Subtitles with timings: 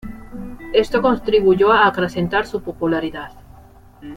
[0.73, 3.33] Esto contribuyó a acrecentar su popularidad.